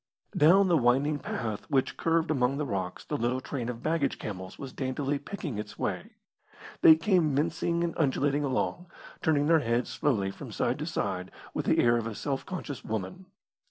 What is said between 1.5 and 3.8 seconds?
which curved among the rocks the little train